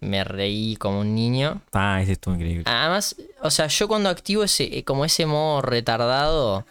[0.00, 1.60] Me reí como un niño.
[1.72, 2.64] Ah, ese estuvo increíble.
[2.66, 6.64] Además, o sea, yo cuando activo ese, como ese modo retardado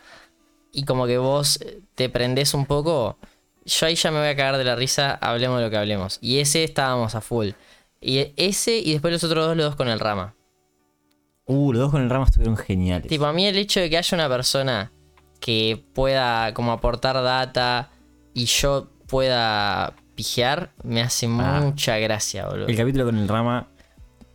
[0.71, 1.59] y como que vos
[1.95, 3.17] te prendés un poco,
[3.65, 6.19] yo ahí ya me voy a cagar de la risa, hablemos de lo que hablemos.
[6.21, 7.49] Y ese estábamos a full.
[7.99, 10.35] Y ese y después los otros dos, los dos con el rama.
[11.45, 13.07] Uh, los dos con el rama estuvieron geniales.
[13.07, 14.91] Tipo, a mí el hecho de que haya una persona
[15.41, 17.89] que pueda como aportar data
[18.37, 21.61] y yo pueda pijear, me hace Ah.
[21.63, 22.67] mucha gracia, boludo.
[22.67, 23.67] El capítulo con el rama,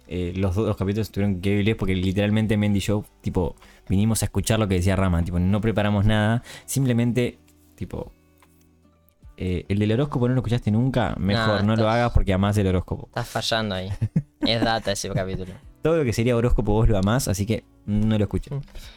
[0.08, 3.54] eh, los dos los capítulos estuvieron increíbles porque literalmente Mendy y yo, tipo,
[3.88, 7.38] vinimos a escuchar lo que decía Rama, tipo, no preparamos nada, simplemente,
[7.76, 8.12] tipo,
[9.36, 12.56] eh, el del horóscopo no lo escuchaste nunca, mejor, Nah, no lo hagas porque amás
[12.58, 13.06] el horóscopo.
[13.06, 13.88] Estás fallando ahí.
[14.40, 15.52] es data ese capítulo.
[15.82, 18.52] Todo lo que sería horóscopo vos lo amás, así que no lo escuches,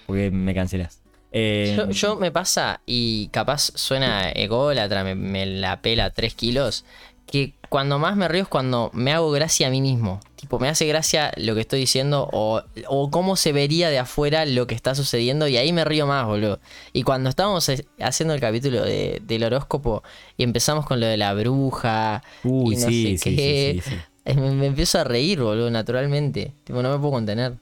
[0.08, 1.02] porque me cancelás.
[1.38, 6.86] Eh, Yo, yo me pasa, y capaz suena ególatra, me, me la pela 3 kilos,
[7.26, 10.20] que cuando más me río es cuando me hago gracia a mí mismo.
[10.36, 14.46] Tipo, me hace gracia lo que estoy diciendo o, o cómo se vería de afuera
[14.46, 16.60] lo que está sucediendo y ahí me río más, boludo.
[16.94, 17.70] Y cuando estábamos
[18.00, 20.04] haciendo el capítulo de- del horóscopo
[20.38, 24.06] y empezamos con lo de la bruja Uy, y no sí, sé sí, qué, sí,
[24.26, 26.54] Me, me empiezo a reír, boludo, naturalmente.
[26.64, 27.54] Tipo, no me puedo contener.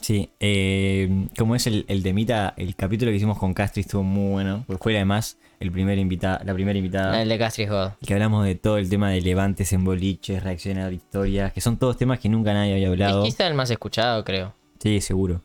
[0.00, 4.30] Sí, eh, como es el, el temita, el capítulo que hicimos con Castri estuvo muy
[4.32, 7.20] bueno, porque fue además el primer invita, la primera invitada.
[7.20, 7.90] El de Castris God.
[8.06, 11.76] que hablamos de todo el tema de levantes en boliches, reaccionar a victorias, que son
[11.76, 13.24] todos temas que nunca nadie había hablado.
[13.24, 14.54] Es quizá el más escuchado, creo.
[14.78, 15.42] Sí, seguro.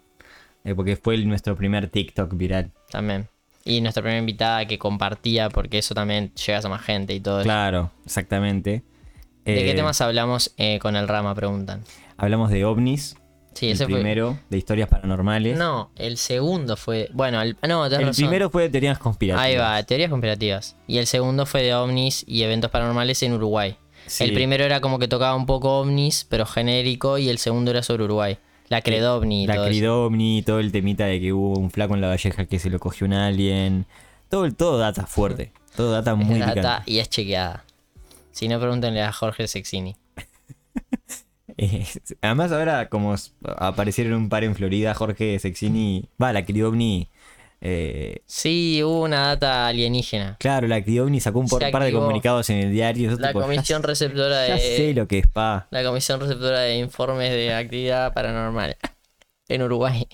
[0.64, 2.72] Eh, porque fue el- nuestro primer TikTok viral.
[2.90, 3.28] También.
[3.66, 7.40] Y nuestra primera invitada que compartía, porque eso también llegas a más gente y todo
[7.40, 7.46] eso.
[7.46, 8.84] Claro, exactamente.
[9.44, 11.36] ¿De qué Eh, temas hablamos eh, con el Rama?
[11.36, 11.84] Preguntan.
[12.18, 13.16] Hablamos de ovnis,
[13.56, 13.86] Sí, el fue.
[13.88, 15.58] primero, de historias paranormales.
[15.58, 17.10] No, el segundo fue.
[17.14, 18.16] Bueno, el, no, tenés el razón.
[18.26, 19.44] primero fue de teorías conspirativas.
[19.46, 20.76] Ahí va, teorías conspirativas.
[20.88, 23.78] Y el segundo fue de ovnis y eventos paranormales en Uruguay.
[24.08, 24.26] Sí.
[24.26, 27.82] El primero era como que tocaba un poco ovnis, pero genérico, y el segundo era
[27.82, 28.38] sobre Uruguay.
[28.68, 29.66] La Credovni La.
[29.66, 32.80] Cridovni, todo el temita de que hubo un flaco en la Valleja que se lo
[32.80, 33.86] cogió un alien.
[34.30, 35.54] Todo, el- todo data fuerte.
[35.76, 36.92] Todo data muy data picante.
[36.92, 37.64] y es chequeada.
[38.32, 39.96] Si no, pregúntenle a Jorge Sexini.
[41.58, 41.86] Eh,
[42.22, 43.16] además ahora como
[43.58, 47.10] aparecieron un par en Florida, Jorge Sexini, va, la Cridovni,
[47.62, 50.36] eh, Sí, hubo una data alienígena.
[50.40, 53.16] claro, la Cridovni sacó un par de comunicados en el diario.
[53.18, 54.94] La tipo, comisión receptora ya sé de.
[54.94, 55.68] lo que es, pa.
[55.72, 58.76] La comisión receptora de informes de actividad paranormal.
[59.48, 60.08] En Uruguay.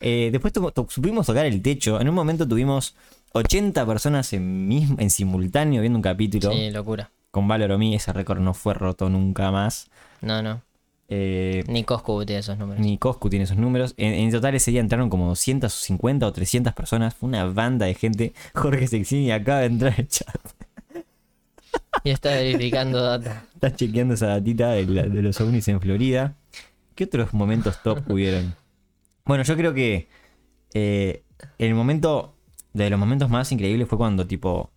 [0.00, 2.00] Eh, después to- to- supimos tocar el techo.
[2.00, 2.94] En un momento tuvimos
[3.32, 6.52] 80 personas en, mismo, en simultáneo viendo un capítulo.
[6.52, 7.10] Sí, locura.
[7.32, 9.90] Con Valor Omi, ese récord no fue roto nunca más.
[10.20, 10.62] No, no.
[11.08, 12.80] Eh, Ni Coscu tiene esos números.
[12.84, 13.94] Ni Coscu tiene esos números.
[13.96, 17.14] En, en total ese día entraron como 250 o 300 personas.
[17.14, 18.32] Fue una banda de gente.
[18.54, 20.36] Jorge Sexini acaba de entrar al chat.
[22.04, 23.44] Y está verificando data.
[23.54, 26.34] Está chequeando esa datita de, la- de los ovnis en Florida.
[26.94, 28.54] ¿Qué otros momentos top hubieron?
[29.26, 30.08] Bueno, yo creo que
[30.72, 31.22] eh,
[31.58, 32.34] el momento
[32.72, 34.70] de los momentos más increíbles fue cuando tipo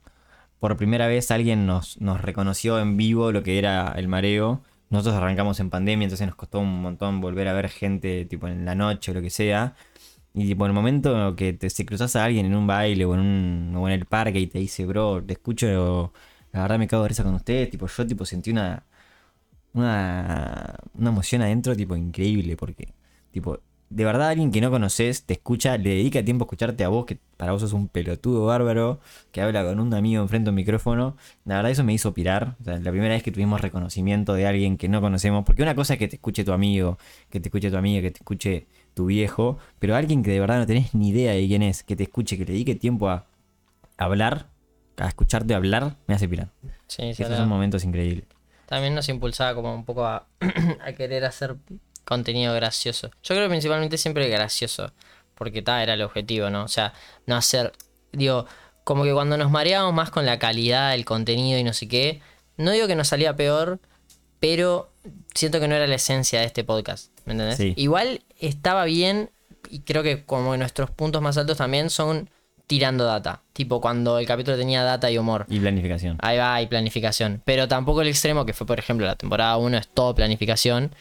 [0.60, 4.62] por primera vez alguien nos, nos reconoció en vivo lo que era el mareo.
[4.94, 8.64] Nosotros arrancamos en pandemia, entonces nos costó un montón volver a ver gente tipo en
[8.64, 9.76] la noche o lo que sea.
[10.36, 13.16] Y tipo, en el momento que te, se cruzas a alguien en un baile o
[13.16, 16.14] en, un, o en el parque y te dice, bro, te escucho,
[16.52, 18.84] la verdad me cago de risa con ustedes, tipo, yo tipo sentí una,
[19.74, 22.94] una, una emoción adentro, tipo, increíble, porque,
[23.32, 26.90] tipo, de verdad alguien que no conoces te escucha, le dedica tiempo a escucharte a
[26.90, 29.02] vos, que para vos sos un pelotudo bárbaro,
[29.34, 31.18] que habla con un amigo enfrente a un micrófono.
[31.44, 32.56] La verdad eso me hizo pirar.
[32.62, 35.76] O sea, la primera vez que tuvimos reconocimiento de alguien que no conocemos, porque una
[35.76, 36.98] cosa es que te escuche tu amigo,
[37.30, 40.58] que te escuche tu amiga, que te escuche tu viejo, pero alguien que de verdad
[40.60, 43.26] no tenés ni idea de quién es, que te escuche, que le dedique tiempo a
[43.98, 44.48] hablar,
[44.98, 46.48] a escucharte hablar, me hace pirar.
[46.88, 48.26] Sí, sí, Esos la- son momentos increíbles.
[48.68, 50.28] También nos impulsaba como un poco a,
[50.86, 51.58] a querer hacer
[52.06, 53.10] contenido gracioso.
[53.24, 54.92] Yo creo principalmente siempre gracioso,
[55.36, 56.64] porque tal era el objetivo, ¿no?
[56.64, 56.94] O sea,
[57.26, 57.74] no hacer,
[58.12, 58.46] digo,
[58.84, 62.22] como que cuando nos mareábamos más con la calidad del contenido y no sé qué,
[62.58, 63.80] no digo que nos salía peor,
[64.40, 64.92] pero
[65.34, 67.58] siento que no era la esencia de este podcast, ¿me entendés?
[67.58, 67.74] Sí.
[67.78, 69.32] Igual estaba bien
[69.70, 72.30] y creo que como que nuestros puntos más altos también son
[72.68, 75.46] tirando data, tipo cuando el capítulo tenía data y humor.
[75.50, 76.18] Y planificación.
[76.22, 77.42] Ahí va, hay planificación.
[77.46, 80.96] Pero tampoco el extremo, que fue, por ejemplo, la temporada 1 es todo planificación.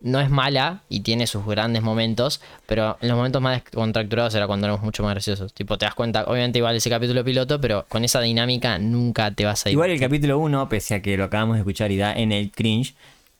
[0.00, 2.40] No es mala y tiene sus grandes momentos.
[2.66, 5.52] Pero en los momentos más contracturados era cuando éramos mucho más graciosos.
[5.52, 9.44] Tipo, te das cuenta, obviamente igual ese capítulo piloto, pero con esa dinámica nunca te
[9.44, 9.72] vas a ir.
[9.72, 12.50] Igual el capítulo 1, pese a que lo acabamos de escuchar y da en el
[12.50, 12.94] cringe,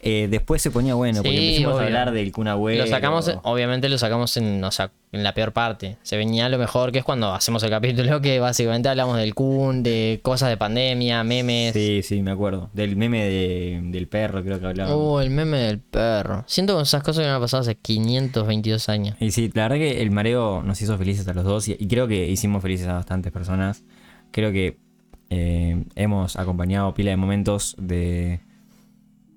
[0.08, 2.84] eh, después se ponía bueno, porque Sí, empezamos a hablar del Kun Agüero.
[2.84, 5.96] Lo sacamos, obviamente lo sacamos en, o sea, en la peor parte.
[6.02, 9.82] Se venía lo mejor, que es cuando hacemos el capítulo que básicamente hablamos del Kun,
[9.82, 11.72] de cosas de pandemia, memes.
[11.72, 12.70] Sí, sí, me acuerdo.
[12.72, 14.98] Del meme de- del perro, creo que hablábamos.
[15.00, 16.44] Oh, el meme del perro.
[16.46, 19.16] Siento con esas cosas que me han pasado hace 522 años.
[19.20, 21.86] Y sí, la verdad que el mareo nos hizo felices a los dos y, y
[21.88, 23.82] creo que hicimos felices a bastantes personas.
[24.30, 24.78] Creo que
[25.30, 28.40] eh, hemos acompañado pila de momentos de,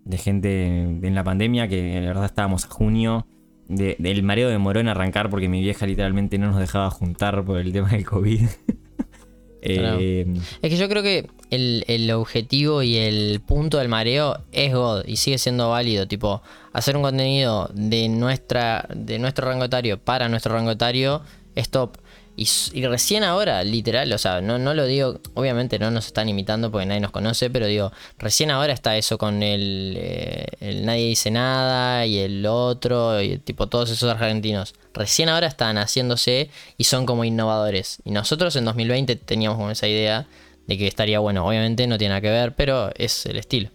[0.09, 3.27] de gente en la pandemia que la verdad estábamos a junio.
[3.67, 7.59] De, el mareo demoró en arrancar porque mi vieja literalmente no nos dejaba juntar por
[7.59, 8.41] el tema del COVID.
[9.61, 10.25] Eh,
[10.61, 15.03] Es que yo creo que el, el objetivo y el punto del mareo es God
[15.05, 16.07] y sigue siendo válido.
[16.07, 16.41] Tipo,
[16.71, 21.23] hacer un contenido de, nuestra, de nuestro rango etario para nuestro rango etario
[21.55, 21.97] es top.
[22.41, 26.71] Y, recién ahora, literal, o sea, no, no lo digo, obviamente no nos están imitando
[26.71, 31.31] porque nadie nos conoce, pero digo, recién ahora está eso con el, eh, Nadie dice
[31.31, 34.73] nada y el otro, y tipo todos esos argentinos.
[34.93, 38.01] Recién ahora están haciéndose y son como innovadores.
[38.05, 40.25] Y nosotros en 2020 teníamos como esa idea
[40.65, 41.45] de que estaría bueno.
[41.45, 43.69] Obviamente no tiene nada que ver, pero es el estilo.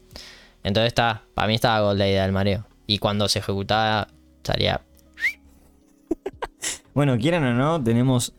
[0.62, 2.66] Entonces está, para mí estaba gol la idea del mareo.
[2.86, 4.80] Y cuando se ejecutaba, estaría
[6.94, 8.32] bueno, quieran o no, tenemos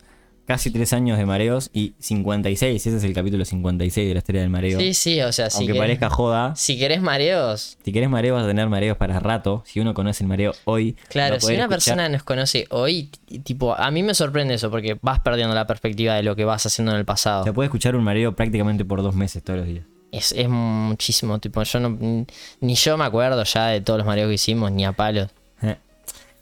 [0.46, 2.86] casi tres años de mareos y 56.
[2.86, 4.78] Ese es el capítulo 56 de la historia del mareo.
[4.78, 8.36] Sí, sí, o sea, si Aunque querés, parezca joda, si querés mareos, Si querés mareos,
[8.36, 9.62] vas a tener mareos para rato.
[9.66, 10.96] Si uno conoce el mareo hoy.
[11.08, 13.10] claro, si una escuchar- persona nos conoce hoy,
[13.42, 16.64] tipo, a mí me sorprende eso porque vas perdiendo la perspectiva de lo que vas
[16.64, 17.44] haciendo en el pasado.
[17.44, 19.84] Se puede escuchar un mareo prácticamente por dos meses todos los días.
[20.12, 22.24] Es, es muchísimo, tipo, yo no,
[22.60, 25.28] ni yo me acuerdo ya de todos los mareos que hicimos, ni a palos.
[25.62, 25.76] Eh.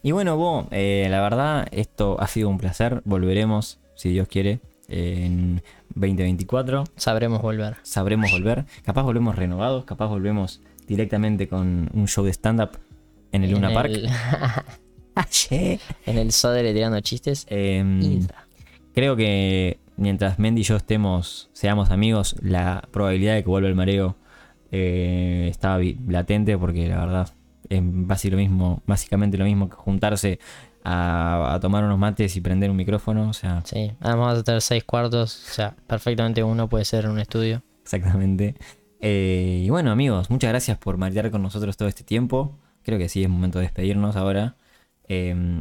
[0.03, 3.01] Y bueno, vos, eh, la verdad, esto ha sido un placer.
[3.07, 5.63] Volveremos, si Dios quiere, en
[5.95, 6.85] 2024.
[6.97, 7.77] Sabremos volver.
[7.83, 8.65] Sabremos volver.
[8.85, 12.79] Capaz volvemos renovados, capaz volvemos directamente con un show de stand-up
[13.33, 13.91] en el Luna en Park.
[13.93, 14.09] El,
[15.17, 17.47] Ah, en el Sodere tirando chistes.
[17.49, 18.47] Insta.
[18.95, 23.77] Creo que mientras Mendy y yo estemos, seamos amigos, la probabilidad de que vuelva el
[23.77, 24.17] mareo
[24.73, 25.79] eh, está
[26.09, 27.29] latente porque la verdad
[27.69, 30.41] es basi- lo mismo, básicamente lo mismo que juntarse
[30.85, 33.29] a, a tomar unos mates y prender un micrófono.
[33.29, 37.11] O sea, Sí, además a tener seis cuartos, o sea, perfectamente uno puede ser en
[37.13, 37.63] un estudio.
[37.83, 38.55] exactamente.
[39.01, 42.59] Eh, y bueno amigos, muchas gracias por marear con nosotros todo este tiempo.
[42.83, 44.57] Creo que sí es momento de despedirnos ahora.
[45.09, 45.61] Em,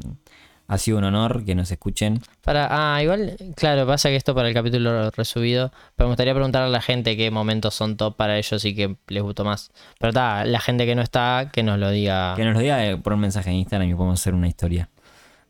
[0.68, 2.22] ha sido un honor que nos escuchen.
[2.42, 6.68] Para, ah, igual, claro, pasa que esto para el capítulo resubido, pero me gustaría preguntarle
[6.68, 9.72] a la gente qué momentos son top para ellos y qué les gustó más.
[10.00, 12.34] Pero está, la gente que no está, que nos lo diga.
[12.38, 14.90] Que nos lo diga eh, por un mensaje en Instagram y podemos hacer una historia.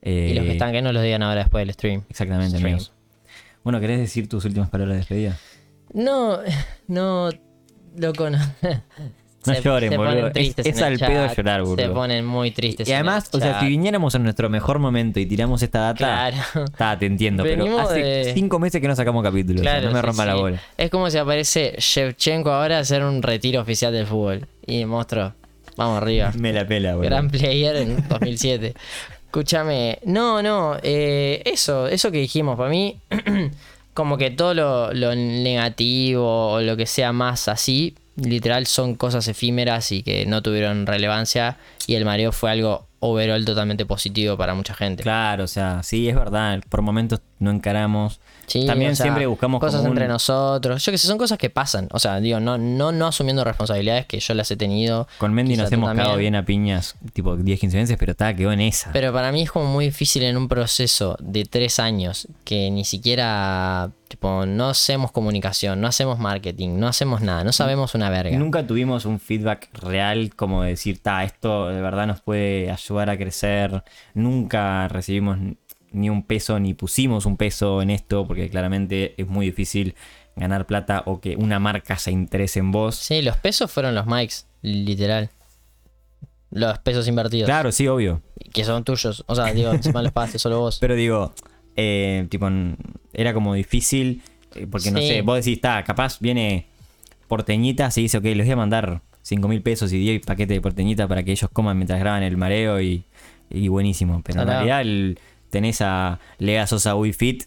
[0.06, 2.04] Y los que Eh, están, que nos lo digan ahora después del stream.
[2.10, 2.66] Exactamente, Stream.
[2.66, 2.92] amigos.
[3.64, 5.38] Bueno, ¿querés decir tus últimas palabras de despedida?
[5.94, 6.40] No,
[6.88, 7.30] no,
[7.96, 8.38] loco, no.
[9.46, 10.28] No lloren, se boludo.
[10.36, 11.94] Es- al pedo chat, llorar, Se boludo.
[11.94, 12.88] ponen muy tristes.
[12.88, 16.64] Y además, o sea, si viniéramos en nuestro mejor momento y tiramos esta data, Claro.
[16.66, 19.60] está, te entiendo, pero hace de- cinco meses que no sacamos capítulos.
[19.60, 20.62] o sea, Claro, no me sí, rompa la bola.
[20.78, 24.48] Es como si aparece Shevchenko ahora a hacer un retiro oficial del fútbol.
[24.66, 25.34] Y monstruo,
[25.76, 26.32] vamos arriba.
[26.38, 27.10] Me la pela, boludo.
[27.10, 28.74] Gran player en 2007.
[29.34, 33.00] Escúchame, no, no, eh, eso, eso que dijimos, para mí,
[33.96, 39.28] como que todo lo, lo negativo o lo que sea más así, literal son cosas
[39.28, 41.58] efímeras y que no tuvieron relevancia.
[41.88, 45.02] Y el mareo fue algo overall totalmente positivo para mucha gente.
[45.02, 46.62] Claro, o sea, sí, es verdad.
[46.70, 48.20] Por momentos no encaramos.
[48.46, 50.84] Sí, También o sea, siempre buscamos cosas como un- entre nosotros.
[50.84, 51.88] Yo que sé, son cosas que pasan.
[51.92, 55.08] O sea, digo, no, no, no asumiendo responsabilidades que yo las he tenido.
[55.18, 58.52] Con Mendy nos hemos cagado bien a piñas, tipo 10, 15 veces, pero está, quedó
[58.52, 58.92] en esa.
[58.92, 62.84] Pero para mí es como muy difícil en un proceso de tres años que ni
[62.84, 68.38] siquiera, tipo, no hacemos comunicación, no hacemos marketing, no hacemos nada, no sabemos una verga.
[68.38, 73.10] Nunca tuvimos un feedback real como de decir, ta, esto de verdad nos puede ayudar
[73.10, 73.84] a crecer.
[74.14, 75.38] Nunca recibimos
[75.94, 79.96] ni un peso, ni pusimos un peso en esto, porque claramente es muy difícil
[80.36, 82.96] ganar plata o que una marca se interese en vos.
[82.96, 85.30] Sí, los pesos fueron los mics, literal.
[86.52, 87.46] Los pesos invertidos.
[87.48, 88.22] Claro, sí, obvio.
[88.54, 89.24] Que son tuyos.
[89.28, 90.78] O sea, digo, encima los pagaste solo vos.
[90.82, 91.34] Pero digo,
[91.76, 92.48] eh, tipo,
[93.14, 94.22] era como difícil,
[94.56, 96.68] eh, porque no sé, vos decís, está, capaz viene
[97.28, 100.62] porteñita, se dice, ok, les voy a mandar 5 mil pesos y 10 paquetes de
[100.62, 103.04] porteñita para que ellos coman mientras graban el mareo y,
[103.50, 104.22] y buenísimo.
[104.24, 105.20] Pero en realidad el-
[105.54, 107.44] tenés a Lea Sosa Wii Fit,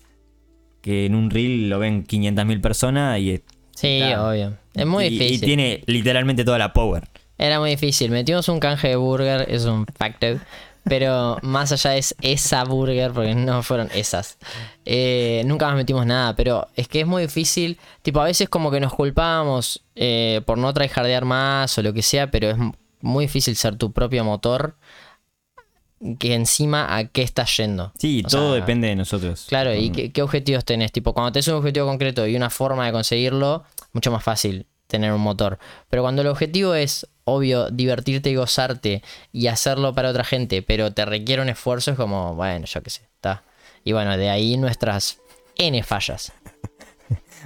[0.81, 3.43] que en un reel lo ven 500 mil personas y,
[3.75, 4.29] Sí, Claro.
[4.31, 4.57] obvio.
[4.73, 5.41] Es muy y- y difícil.
[5.43, 7.09] tiene literalmente toda la power.
[7.37, 8.11] Era muy difícil.
[8.11, 10.27] Metimos un canje de burger, es un facto.
[10.89, 14.39] Pero más allá es esa burger, porque no fueron esas.
[14.87, 17.77] Eh, nunca más metimos nada, pero es que es muy difícil.
[18.03, 22.03] Tipo, a veces como que nos culpábamos eh, por no tryhardear más o lo que
[22.03, 22.57] sea, pero es
[23.03, 24.77] muy difícil ser tu propio motor.
[26.19, 27.93] Que encima a qué estás yendo.
[27.99, 29.47] Sí, O todo sea, depende de nosotros.
[29.49, 29.93] Claro, ¿y Mm.
[29.93, 30.93] qué, qué objetivos tenés?
[30.93, 35.13] Tipo, cuando tenés un objetivo concreto y una forma de conseguirlo, mucho más fácil tener
[35.13, 35.59] un motor.
[35.91, 40.93] Pero cuando el objetivo es, obvio, divertirte y gozarte y hacerlo para otra gente, pero
[40.93, 43.43] te requiere un esfuerzo, es como, bueno, yo qué sé, está.
[43.83, 45.19] Y bueno, de ahí nuestras
[45.59, 46.33] N fallas.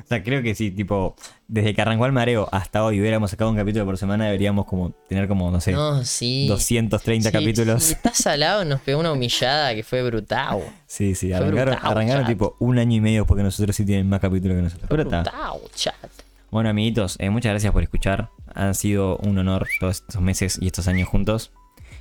[0.04, 1.14] O sea, creo que sí, tipo,
[1.48, 4.90] desde que arrancó el mareo hasta hoy hubiéramos sacado un capítulo por semana, deberíamos como
[5.08, 6.46] tener como, no sé, No, sí.
[6.48, 7.82] 230 Sí, capítulos.
[7.84, 10.58] sí, estás salado, nos pegó una humillada que fue brutal.
[10.86, 12.28] Sí, sí, Fue arrancaron, brutal, arrancaron chat.
[12.32, 14.88] tipo un año y medio porque nosotros sí tienen más capítulos que nosotros.
[14.90, 15.22] Pero está.
[15.22, 15.94] Brutal, chat.
[16.50, 18.30] Bueno, amiguitos, eh, muchas gracias por escuchar.
[18.54, 21.52] Han sido un honor todos estos meses y estos años juntos.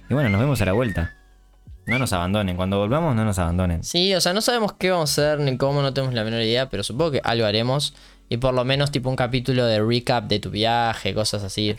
[0.10, 1.16] Y bueno, nos vemos a la vuelta.
[1.90, 2.56] No nos abandonen.
[2.56, 3.84] Cuando volvamos, no nos abandonen.
[3.84, 6.42] Sí, o sea, no sabemos qué vamos a hacer ni cómo, no tenemos la menor
[6.42, 7.96] idea, pero supongo que algo haremos.
[8.30, 11.76] Y por lo menos tipo un capítulo de recap de tu viaje, cosas así.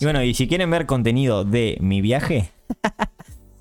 [0.00, 2.50] Y bueno, y si quieren ver contenido de mi viaje,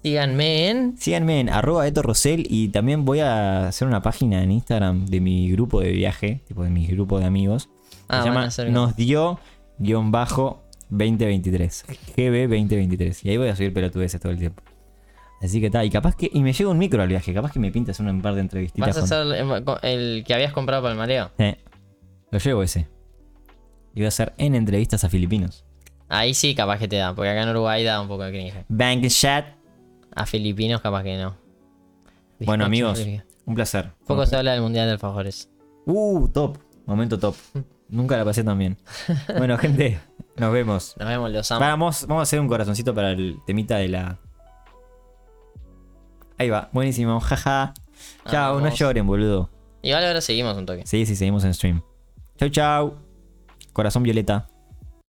[0.03, 0.97] Síganme en...
[0.97, 5.21] síganme en arroba Eto Rosell y también voy a hacer una página en Instagram de
[5.21, 7.69] mi grupo de viaje, tipo de mi grupo de amigos.
[8.07, 9.39] Ah, se llama Nos dio
[9.77, 10.60] guion bajo
[10.91, 11.85] 2023.
[12.15, 13.25] GB 2023.
[13.25, 14.61] Y ahí voy a subir pelotudeces todo el tiempo.
[15.41, 15.83] Así que está.
[15.83, 16.29] Y capaz que.
[16.31, 17.33] Y me llega un micro al viaje.
[17.33, 18.87] Capaz que me pintas un par de entrevistitas.
[18.95, 21.31] Vas a con- hacer el, el que habías comprado para el mareo.
[21.39, 21.57] Eh,
[22.29, 22.87] lo llevo ese.
[23.93, 25.65] Y voy a hacer en entrevistas a filipinos.
[26.07, 28.65] Ahí sí, capaz que te da, porque acá en Uruguay da un poco de cringe.
[28.67, 29.45] Bank chat.
[30.13, 31.35] A filipinos, capaz que no.
[32.41, 33.01] Bueno, amigos,
[33.45, 33.91] un placer.
[34.05, 35.49] Poco se habla del mundial de alfajores.
[35.85, 36.57] Uh, top.
[36.85, 37.35] Momento top.
[37.91, 38.77] Nunca la pasé tan bien.
[39.37, 39.99] Bueno, gente,
[40.37, 40.95] nos vemos.
[40.97, 41.59] Nos vemos, los amo.
[41.59, 44.17] Vamos, vamos a hacer un corazoncito para el temita de la.
[46.37, 47.73] Ahí va, buenísimo, jaja.
[48.29, 49.49] Chao, no lloren, boludo.
[49.83, 50.83] Igual ahora seguimos un toque.
[50.85, 51.81] Sí, sí, seguimos en stream.
[52.37, 52.95] Chau, chau.
[53.73, 54.47] Corazón violeta.